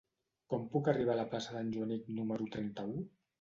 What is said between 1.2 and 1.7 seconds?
plaça d'en